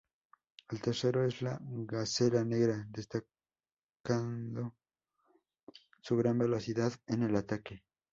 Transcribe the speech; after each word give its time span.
El 0.71 0.81
tercero 0.81 1.23
es 1.27 1.43
la 1.43 1.59
"Gacela 1.61 2.43
Negra", 2.43 2.87
destacando 2.89 4.75
su 6.01 6.17
gran 6.17 6.39
velocidad 6.39 6.91
en 7.05 7.21
el 7.21 7.35
ataque. 7.35 7.83